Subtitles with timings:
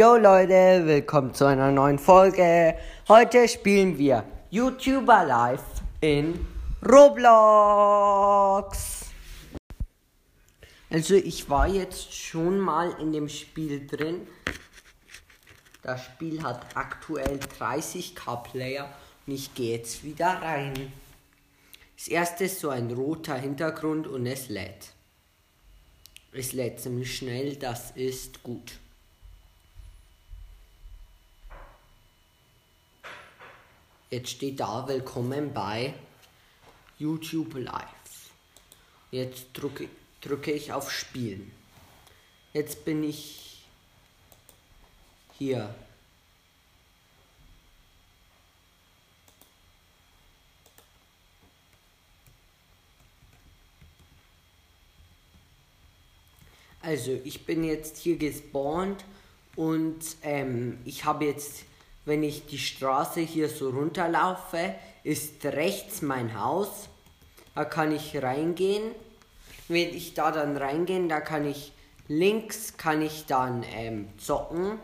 [0.00, 2.74] Yo Leute, willkommen zu einer neuen Folge.
[3.06, 5.62] Heute spielen wir YouTuber Live
[6.00, 6.46] in
[6.82, 8.30] Roblox.
[10.88, 14.26] Also ich war jetzt schon mal in dem Spiel drin.
[15.82, 18.90] Das Spiel hat aktuell 30k Player
[19.26, 20.94] und ich gehe jetzt wieder rein.
[21.98, 24.94] Das erste ist so ein roter Hintergrund und es lädt.
[26.32, 28.80] Es lädt ziemlich schnell, das ist gut.
[34.12, 35.94] Jetzt steht da Willkommen bei
[36.98, 38.32] YouTube Live.
[39.12, 39.88] Jetzt drücke,
[40.20, 41.52] drücke ich auf Spielen.
[42.52, 43.62] Jetzt bin ich
[45.38, 45.72] hier.
[56.82, 59.04] Also, ich bin jetzt hier gespawnt
[59.54, 61.62] und ähm, ich habe jetzt,
[62.04, 66.88] wenn ich die Straße hier so runterlaufe, ist rechts mein Haus.
[67.54, 68.82] Da kann ich reingehen.
[69.68, 71.72] Wenn ich da dann reingehen, da kann ich
[72.08, 74.78] links kann ich dann ähm, zocken.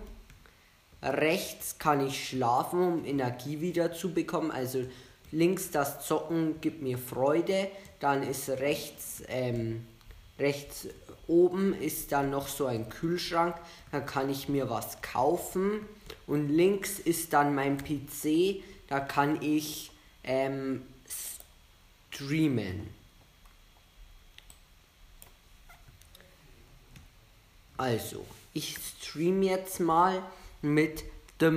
[1.03, 4.51] Rechts kann ich schlafen, um Energie wieder zu bekommen.
[4.51, 4.85] Also
[5.33, 7.69] links das Zocken gibt mir Freude.
[8.01, 9.87] Dann ist rechts ähm,
[10.39, 10.89] rechts
[11.27, 13.57] oben ist dann noch so ein Kühlschrank,
[13.91, 15.81] da kann ich mir was kaufen
[16.27, 19.91] und links ist dann mein PC, da kann ich
[20.25, 20.83] ähm,
[22.11, 22.89] streamen.
[27.77, 30.23] Also, ich stream jetzt mal
[30.63, 31.05] mit
[31.39, 31.51] The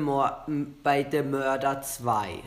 [0.84, 2.44] bei The Murder 2.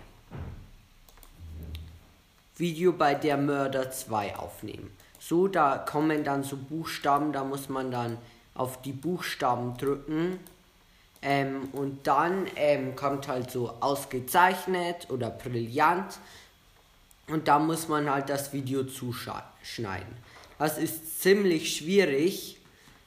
[2.57, 4.91] Video bei der Mörder 2 aufnehmen.
[5.19, 8.19] So, da kommen dann so Buchstaben, da muss man dann
[8.55, 10.39] auf die Buchstaben drücken.
[11.23, 16.19] Ähm, und dann ähm, kommt halt so ausgezeichnet oder brillant.
[17.29, 20.17] Und da muss man halt das Video zuschneiden.
[20.59, 22.59] Das ist ziemlich schwierig.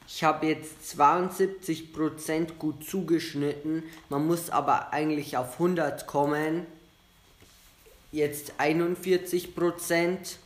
[0.07, 3.83] Ich habe jetzt 72% gut zugeschnitten.
[4.09, 6.65] Man muss aber eigentlich auf 100 kommen.
[8.11, 10.37] Jetzt 41%.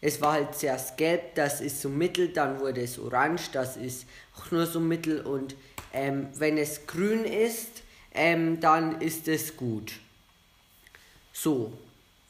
[0.00, 4.04] Es war halt zuerst gelb, das ist so mittel, dann wurde es orange, das ist
[4.36, 5.54] auch nur so mittel und
[5.92, 7.82] ähm, wenn es grün ist,
[8.14, 9.92] ähm, dann ist es gut.
[11.32, 11.72] So,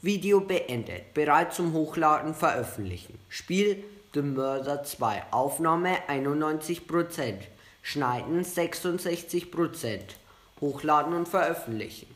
[0.01, 3.19] Video beendet, bereit zum Hochladen, veröffentlichen.
[3.29, 3.83] Spiel
[4.15, 7.35] The Murder 2, Aufnahme 91%,
[7.83, 10.01] Schneiden 66%,
[10.61, 12.13] Hochladen und veröffentlichen.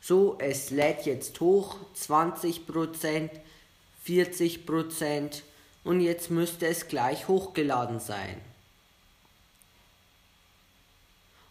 [0.00, 3.30] So, es lädt jetzt hoch, 20%,
[4.02, 5.42] 40 Prozent
[5.84, 8.40] und jetzt müsste es gleich hochgeladen sein.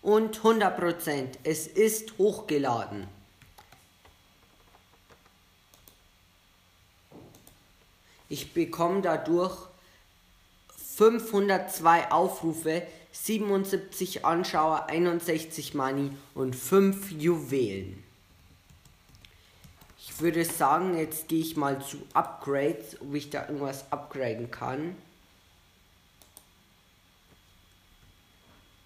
[0.02, 3.08] Und 100 Prozent, es ist hochgeladen.
[8.30, 9.58] Ich bekomme dadurch
[10.96, 18.04] 502 Aufrufe, 77 Anschauer, 61 Money und 5 Juwelen
[20.22, 24.96] würde sagen, jetzt gehe ich mal zu Upgrades, ob ich da irgendwas upgraden kann.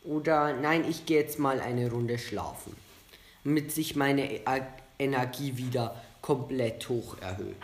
[0.04, 2.76] Oder nein, ich gehe jetzt mal eine Runde schlafen.
[3.44, 4.42] Damit sich meine
[5.00, 7.56] Energie wieder komplett hoch erhöht.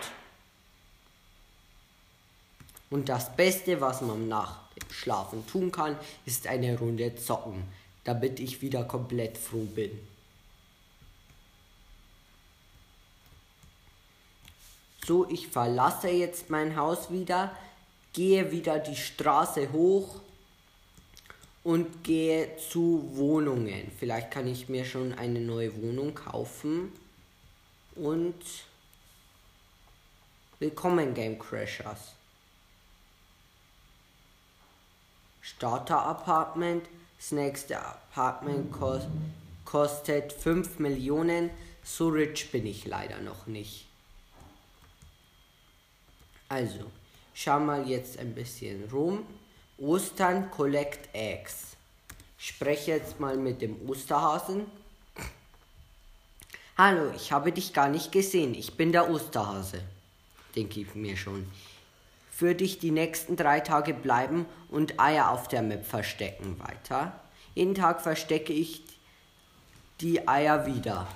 [2.90, 7.64] Und das Beste, was man nach dem Schlafen tun kann, ist eine Runde zocken,
[8.04, 9.92] damit ich wieder komplett froh bin.
[15.06, 17.56] So, ich verlasse jetzt mein Haus wieder,
[18.14, 20.22] gehe wieder die Straße hoch
[21.64, 23.92] und gehe zu Wohnungen.
[23.98, 26.92] Vielleicht kann ich mir schon eine neue Wohnung kaufen.
[27.96, 28.42] Und
[30.60, 32.14] willkommen Game Crashers.
[35.42, 36.86] Starter Apartment.
[37.18, 39.08] Das nächste Apartment kost,
[39.66, 41.50] kostet 5 Millionen.
[41.84, 43.86] So rich bin ich leider noch nicht.
[46.48, 46.90] Also,
[47.34, 49.26] schau mal jetzt ein bisschen rum.
[49.80, 51.78] Ostern Collect Eggs.
[52.38, 54.66] Ich spreche jetzt mal mit dem Osterhasen.
[56.78, 58.54] Hallo, ich habe dich gar nicht gesehen.
[58.56, 59.82] Ich bin der Osterhase.
[60.56, 61.50] Denke ich mir schon.
[62.30, 67.18] Für dich die nächsten drei Tage bleiben und Eier auf der Map verstecken weiter.
[67.56, 68.84] Jeden Tag verstecke ich
[70.02, 71.08] die Eier wieder.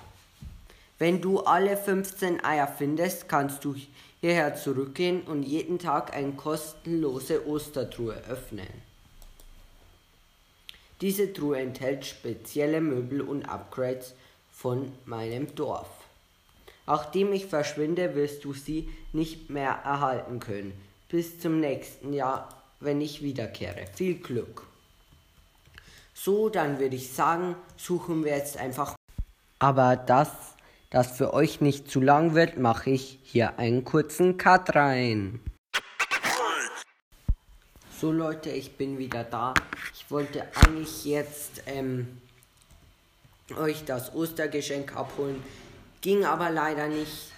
[1.03, 3.75] Wenn du alle 15 Eier findest, kannst du
[4.21, 8.69] hierher zurückgehen und jeden Tag eine kostenlose Ostertruhe öffnen.
[11.01, 14.13] Diese Truhe enthält spezielle Möbel und Upgrades
[14.53, 15.89] von meinem Dorf.
[16.87, 20.71] Nachdem ich verschwinde, wirst du sie nicht mehr erhalten können.
[21.09, 22.47] Bis zum nächsten Jahr,
[22.79, 23.87] wenn ich wiederkehre.
[23.93, 24.65] Viel Glück.
[26.13, 28.95] So, dann würde ich sagen, suchen wir jetzt einfach.
[29.59, 30.52] Aber dass
[30.93, 35.39] das für euch nicht zu lang wird, mache ich hier einen kurzen Cut rein.
[37.99, 39.55] So Leute, ich bin wieder da.
[39.95, 42.21] Ich wollte eigentlich jetzt ähm,
[43.57, 45.43] euch das Ostergeschenk abholen.
[46.01, 47.31] Ging aber leider nicht,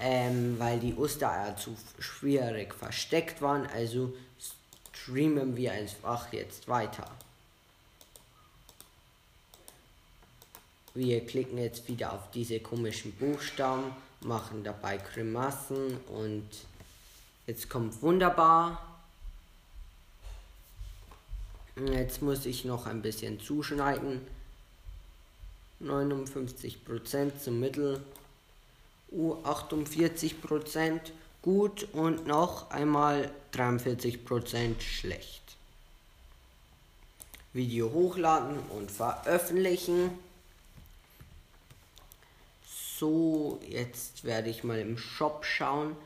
[0.00, 3.66] ähm, weil die Ostereier zu schwierig versteckt waren.
[3.74, 4.14] Also
[4.92, 7.10] streamen wir einfach jetzt weiter.
[10.94, 13.84] Wir klicken jetzt wieder auf diese komischen Buchstaben,
[14.20, 16.46] machen dabei Grimassen und
[17.46, 19.00] jetzt kommt wunderbar.
[21.76, 24.20] Jetzt muss ich noch ein bisschen zuschneiden.
[25.80, 28.02] 59% zum Mittel.
[29.16, 31.00] U48%
[31.40, 35.42] gut und noch einmal 43% schlecht.
[37.52, 40.10] Video hochladen und veröffentlichen.
[43.02, 45.96] So, jetzt werde ich mal im Shop schauen.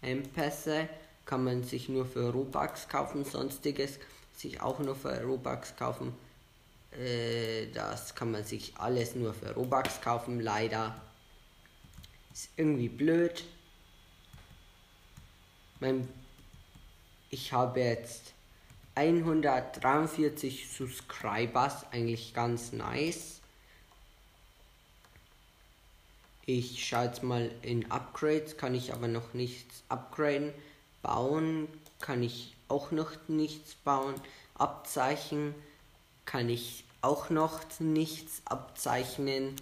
[0.00, 0.88] Engpässe
[1.26, 3.98] kann man sich nur für Robux kaufen, sonstiges
[4.34, 6.14] sich auch nur für Robux kaufen.
[6.98, 10.98] Äh, das kann man sich alles nur für Robux kaufen, leider.
[12.32, 13.44] Ist irgendwie blöd.
[15.80, 16.08] Mein,
[17.28, 18.32] ich habe jetzt
[18.94, 23.41] 143 Subscribers, eigentlich ganz nice.
[26.44, 30.52] Ich schaue jetzt mal in Upgrades, kann ich aber noch nichts upgraden.
[31.00, 31.68] Bauen
[32.00, 34.14] kann ich auch noch nichts bauen.
[34.54, 35.54] Abzeichen
[36.24, 39.54] kann ich auch noch nichts abzeichnen.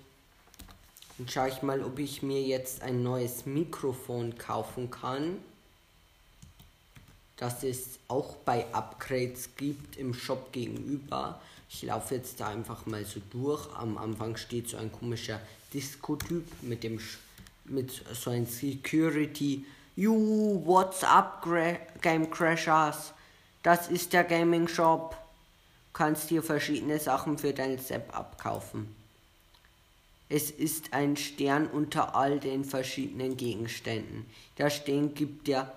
[1.18, 5.36] Dann schaue ich mal, ob ich mir jetzt ein neues Mikrofon kaufen kann.
[7.36, 11.40] Das es auch bei Upgrades gibt im Shop gegenüber.
[11.68, 13.70] Ich laufe jetzt da einfach mal so durch.
[13.74, 15.40] Am Anfang steht so ein komischer
[15.72, 17.00] Disco-Typ mit dem
[17.64, 19.64] mit so ein Security
[19.96, 21.46] You, what's up,
[22.00, 23.12] Game Crashers?
[23.62, 25.16] Das ist der Gaming Shop.
[25.92, 28.94] Kannst dir verschiedene Sachen für dein Setup abkaufen.
[30.28, 34.26] Es ist ein Stern unter all den verschiedenen Gegenständen.
[34.58, 35.70] Der Stern gibt dir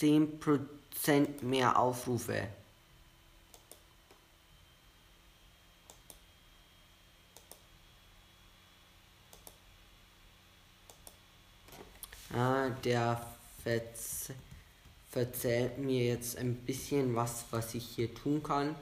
[0.00, 2.48] 10% mehr Aufrufe.
[12.32, 13.26] Ah, der
[13.64, 14.30] verz
[15.10, 18.76] verzählt mir jetzt ein bisschen was, was ich hier tun kann.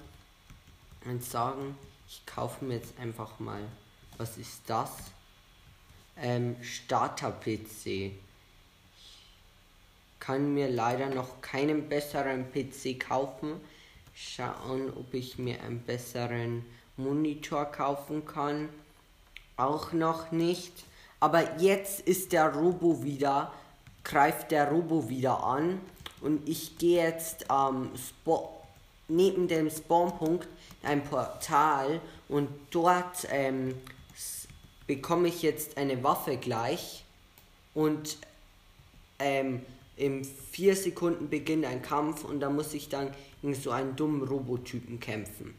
[1.06, 3.62] Und sagen, ich kaufe mir jetzt einfach mal,
[4.18, 4.90] was ist das?
[6.18, 8.12] Ähm, Starter-PC.
[10.18, 13.60] Kann mir leider noch keinen besseren PC kaufen.
[14.14, 16.66] Schauen, ob ich mir einen besseren
[16.98, 18.68] Monitor kaufen kann.
[19.56, 20.84] Auch noch nicht.
[21.20, 23.52] Aber jetzt ist der Robo wieder,
[24.04, 25.80] greift der Robo wieder an.
[26.20, 27.90] Und ich gehe jetzt ähm,
[29.08, 30.48] neben dem Spawnpunkt
[30.82, 32.00] ein Portal.
[32.28, 33.74] Und dort ähm,
[34.86, 37.04] bekomme ich jetzt eine Waffe gleich.
[37.74, 38.18] Und
[39.18, 39.62] ähm,
[39.96, 42.24] in vier Sekunden beginnt ein Kampf.
[42.24, 45.54] Und da muss ich dann gegen so einen dummen Robotypen kämpfen.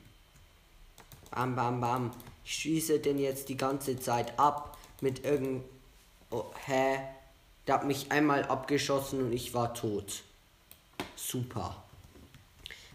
[1.32, 2.12] Bam, bam, bam.
[2.46, 5.64] Ich schieße den jetzt die ganze Zeit ab mit irgend.
[6.32, 7.00] Oh, hä?
[7.68, 10.24] Der hat mich einmal abgeschossen und ich war tot.
[11.16, 11.84] Super.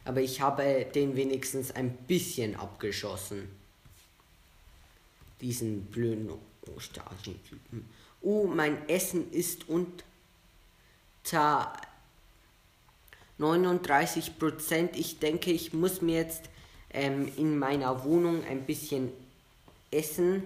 [0.05, 3.49] Aber ich habe den wenigstens ein bisschen abgeschossen.
[5.41, 6.31] Diesen blöden
[6.79, 7.89] Stasi-Typen.
[8.21, 10.03] Oh, mein Essen ist unter
[13.39, 14.97] 39 Prozent.
[14.97, 16.51] Ich denke, ich muss mir jetzt
[16.91, 19.11] ähm, in meiner Wohnung ein bisschen
[19.91, 20.43] essen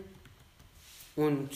[1.19, 1.51] und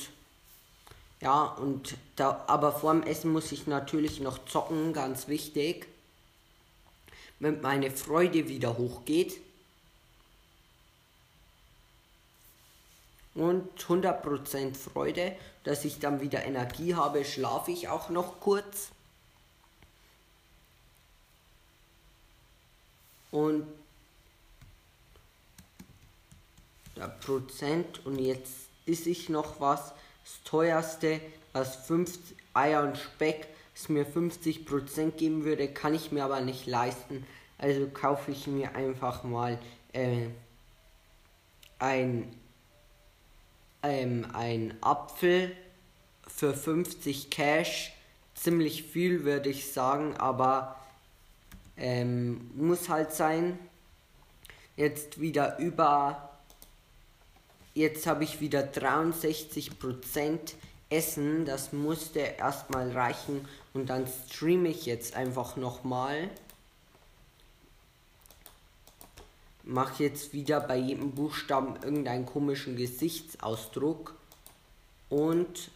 [1.21, 5.87] ja, und da, aber vorm Essen muss ich natürlich noch zocken, ganz wichtig.
[7.39, 9.41] Wenn meine Freude wieder hochgeht.
[13.37, 18.89] Und 100% Freude, dass ich dann wieder Energie habe, schlafe ich auch noch kurz.
[23.31, 23.69] Und
[26.97, 29.93] der Prozent und jetzt ist ich noch was.
[30.25, 31.21] Das teuerste,
[31.53, 32.19] was 5
[32.55, 37.27] Eier und Speck, es mir 50% geben würde, kann ich mir aber nicht leisten.
[37.59, 39.59] Also kaufe ich mir einfach mal
[39.93, 40.27] äh,
[41.79, 42.35] ein,
[43.83, 45.57] ähm, ein Apfel
[46.27, 47.93] für 50 Cash.
[48.35, 50.77] Ziemlich viel würde ich sagen, aber
[51.77, 53.59] ähm, muss halt sein.
[54.77, 56.32] Jetzt wieder über.
[57.75, 60.55] Jetzt habe ich wieder 63%
[60.91, 61.45] Essen.
[61.47, 63.49] Das musste erstmal reichen.
[63.73, 66.29] Und dann streame ich jetzt einfach nochmal.
[69.65, 74.15] Mache jetzt wieder bei jedem Buchstaben irgendeinen komischen Gesichtsausdruck.
[75.09, 75.71] Und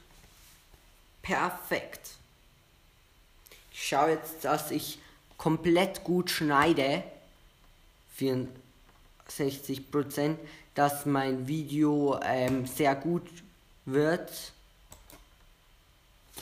[1.23, 2.17] perfekt.
[3.73, 4.99] Ich schaue jetzt, dass ich
[5.39, 7.03] komplett gut schneide.
[8.17, 10.39] 64 Prozent,
[10.77, 13.27] dass mein Video ähm, sehr gut
[13.87, 14.53] wird.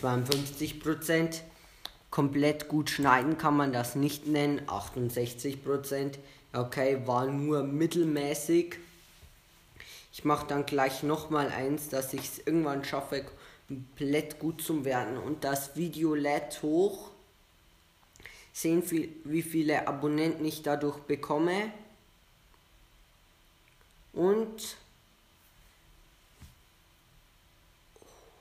[0.00, 1.42] 52 Prozent.
[2.10, 4.60] Komplett gut schneiden kann man das nicht nennen.
[4.66, 6.18] 68 Prozent.
[6.52, 8.76] Okay, war nur mittelmäßig.
[10.12, 13.24] Ich mache dann gleich nochmal eins, dass ich es irgendwann schaffe,
[13.68, 15.16] komplett gut zu werden.
[15.16, 17.10] Und das Video lädt hoch.
[18.52, 18.82] Sehen,
[19.24, 21.72] wie viele Abonnenten ich dadurch bekomme.
[24.14, 24.76] Und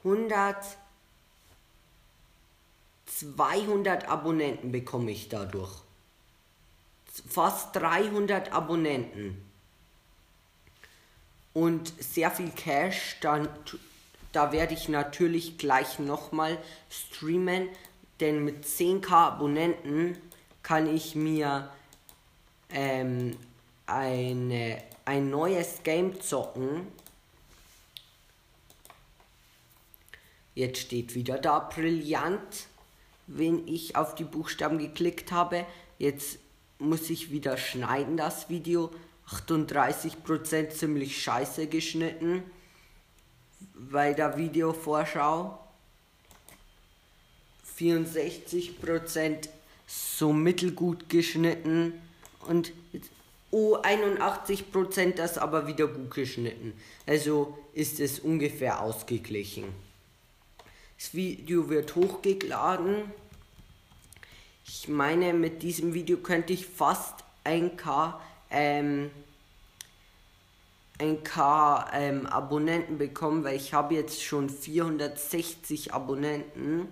[0.04, 0.78] 100,
[3.06, 5.72] 200 Abonnenten bekomme ich dadurch.
[7.28, 9.44] Fast 300 Abonnenten.
[11.54, 13.48] Und sehr viel Cash, dann
[14.34, 16.58] da werde ich natürlich gleich nochmal
[16.90, 17.70] streamen,
[18.20, 20.18] denn mit 10k Abonnenten
[20.64, 21.70] kann ich mir
[22.72, 23.38] ähm,
[23.86, 26.88] eine, ein neues Game zocken.
[30.56, 32.68] Jetzt steht wieder da brillant,
[33.28, 35.66] wenn ich auf die Buchstaben geklickt habe.
[35.98, 36.38] Jetzt
[36.80, 38.92] muss ich wieder schneiden das Video.
[39.30, 42.44] 38% ziemlich scheiße geschnitten
[43.74, 45.60] bei der Videovorschau.
[47.78, 49.50] 64%
[49.88, 51.94] so mittelgut geschnitten
[52.48, 52.72] und
[53.54, 56.74] oh, 81% das aber wieder gut geschnitten.
[57.06, 59.66] Also ist es ungefähr ausgeglichen.
[60.98, 63.12] Das Video wird hochgeladen.
[64.66, 68.16] Ich meine, mit diesem Video könnte ich fast 1K
[68.50, 69.12] ähm,
[71.00, 76.88] 1K ähm, Abonnenten bekommen, weil ich habe jetzt schon 460 Abonnenten.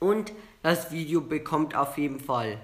[0.00, 2.58] Und das Video bekommt auf jeden Fall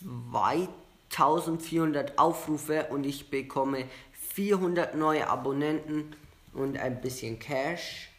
[0.00, 3.86] 2400 Aufrufe und ich bekomme
[4.34, 6.14] 400 neue Abonnenten
[6.52, 8.10] und ein bisschen Cash.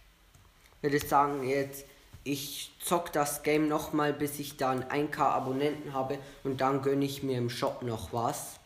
[0.77, 1.85] Ich würde sagen, jetzt
[2.23, 7.23] ich zock das Game nochmal, bis ich dann 1k Abonnenten habe und dann gönne ich
[7.23, 8.59] mir im Shop noch was.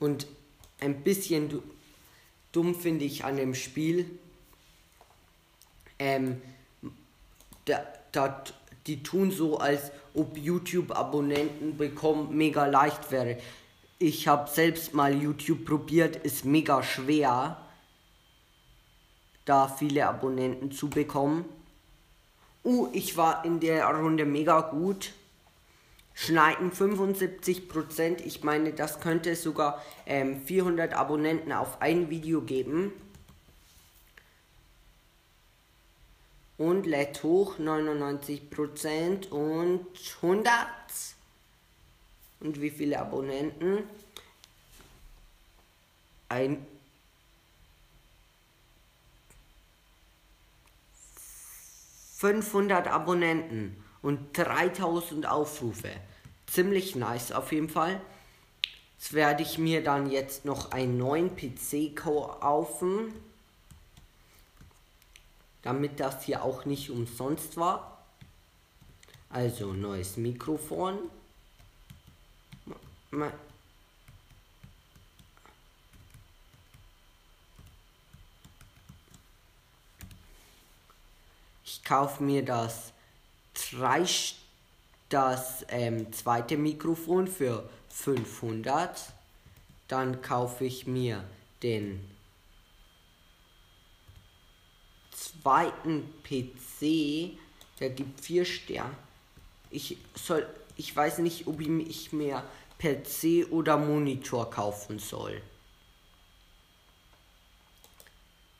[0.00, 0.26] Und
[0.80, 1.62] ein bisschen
[2.50, 4.18] dumm finde ich an dem Spiel,
[6.00, 6.42] ähm,
[7.64, 8.44] da, da,
[8.86, 13.38] die tun so, als ob YouTube Abonnenten bekommen mega leicht wäre.
[13.98, 17.56] Ich habe selbst mal YouTube probiert, ist mega schwer,
[19.44, 21.44] da viele Abonnenten zu bekommen.
[22.64, 25.12] Uh, ich war in der Runde mega gut.
[26.14, 28.20] Schneiden 75%.
[28.24, 32.92] Ich meine, das könnte sogar ähm, 400 Abonnenten auf ein Video geben.
[36.62, 39.84] Und lädt hoch 99% und
[40.22, 40.46] 100.
[42.38, 43.82] Und wie viele Abonnenten?
[46.28, 46.64] Ein
[52.20, 55.90] ...500 Abonnenten und 3000 Aufrufe.
[56.46, 58.00] Ziemlich nice auf jeden Fall.
[59.00, 63.31] Jetzt werde ich mir dann jetzt noch einen neuen PC kaufen.
[65.62, 68.04] Damit das hier auch nicht umsonst war.
[69.30, 70.98] Also neues Mikrofon.
[81.64, 82.92] Ich kaufe mir das
[83.70, 84.06] drei
[85.12, 89.12] das ähm, zweite Mikrofon für 500.
[89.88, 91.22] Dann kaufe ich mir
[91.62, 92.00] den
[95.40, 97.36] zweiten PC,
[97.80, 98.94] der gibt vier Sterne.
[99.70, 100.46] Ich soll,
[100.76, 102.44] ich weiß nicht, ob ich mir
[102.78, 105.40] PC oder Monitor kaufen soll.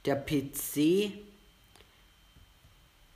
[0.05, 1.13] Der PC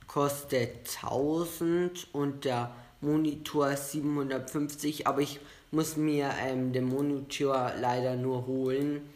[0.07, 5.39] kostet 1000 und der Monitor 750, aber ich
[5.71, 9.07] muss mir ähm, den Monitor leider nur holen,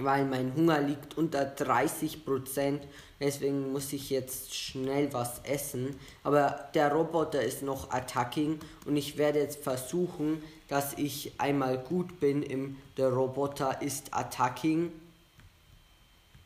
[0.00, 2.80] weil mein Hunger liegt unter 30%
[3.18, 5.96] Deswegen muss ich jetzt schnell was essen.
[6.22, 12.20] Aber der Roboter ist noch attacking und ich werde jetzt versuchen, dass ich einmal gut
[12.20, 14.92] bin im Der Roboter ist attacking.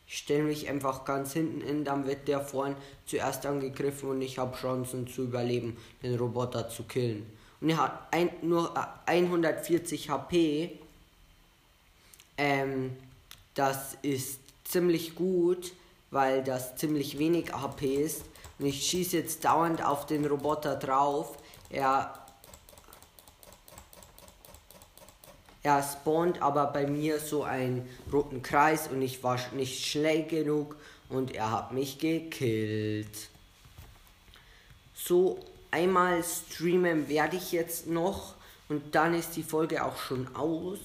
[0.07, 4.37] Ich stelle mich einfach ganz hinten in, dann wird der vorn zuerst angegriffen und ich
[4.37, 7.25] habe Chancen zu überleben, den Roboter zu killen.
[7.61, 8.73] Und er hat ein, nur
[9.05, 10.79] 140 äh, HP.
[12.37, 12.97] Ähm,
[13.53, 15.73] das ist ziemlich gut,
[16.09, 18.23] weil das ziemlich wenig HP ist.
[18.59, 21.37] Und ich schieße jetzt dauernd auf den Roboter drauf.
[21.69, 22.13] Er
[25.63, 30.75] Er spawnt aber bei mir so einen roten Kreis und ich war nicht schnell genug
[31.07, 33.29] und er hat mich gekillt.
[34.95, 35.39] So,
[35.69, 38.33] einmal streamen werde ich jetzt noch
[38.69, 40.79] und dann ist die Folge auch schon aus.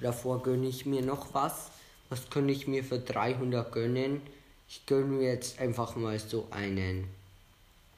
[0.00, 1.70] Davor gönne ich mir noch was.
[2.08, 4.20] Was könnte ich mir für 300 gönnen?
[4.68, 7.08] Ich gönne mir jetzt einfach mal so einen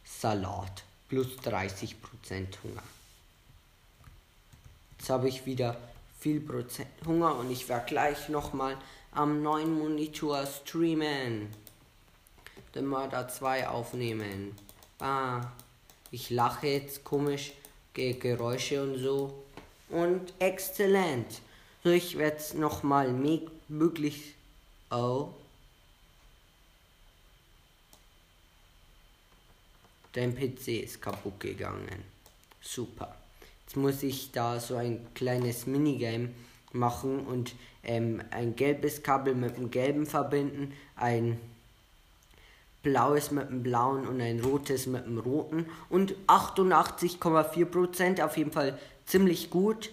[0.05, 0.85] Salat.
[1.09, 1.95] Plus 30%
[2.65, 2.83] Hunger.
[4.99, 5.77] Jetzt habe ich wieder
[6.19, 8.77] viel Prozent Hunger und ich werde gleich nochmal
[9.13, 11.49] am neuen Monitor streamen.
[12.75, 14.57] Den Mörder 2 aufnehmen.
[14.99, 15.43] Ah,
[16.11, 17.53] ich lache jetzt komisch,
[17.95, 19.45] Geräusche und so.
[19.89, 21.41] Und exzellent.
[21.87, 23.13] Es nochmal
[23.69, 24.35] möglich.
[24.91, 25.29] Oh.
[30.13, 32.03] Dein PC ist kaputt gegangen.
[32.61, 33.15] Super.
[33.65, 36.31] Jetzt muss ich da so ein kleines Minigame
[36.73, 41.39] machen und ähm, ein gelbes Kabel mit einem gelben verbinden, ein
[42.83, 48.77] blaues mit einem blauen und ein rotes mit einem roten und 88,4% auf jeden Fall
[49.05, 49.91] ziemlich gut.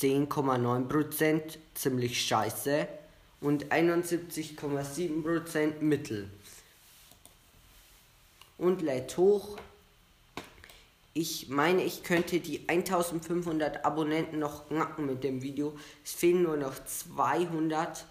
[0.00, 2.88] 10,9% ziemlich scheiße
[3.40, 6.28] und 71,7% mittel.
[8.58, 9.58] Und lädt hoch
[11.20, 15.76] ich meine, ich könnte die 1500 Abonnenten noch knacken mit dem Video.
[16.04, 18.04] Es fehlen nur noch 200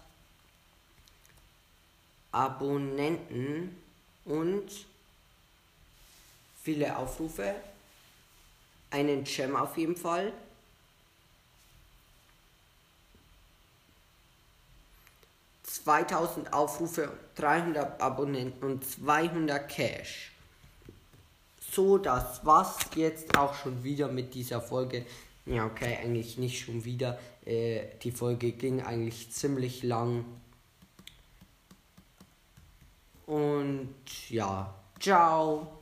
[2.32, 3.74] Abonnenten
[4.26, 4.70] und
[6.62, 7.54] viele Aufrufe.
[8.90, 10.30] Einen Gem auf jeden Fall.
[15.88, 20.32] ...2000 Aufrufe, 300 Abonnenten und 200 Cash.
[21.72, 25.06] So, das war's jetzt auch schon wieder mit dieser Folge.
[25.46, 27.18] Ja, okay, eigentlich nicht schon wieder.
[27.46, 30.26] Äh, die Folge ging eigentlich ziemlich lang.
[33.26, 33.94] Und
[34.28, 35.77] ja, ciao.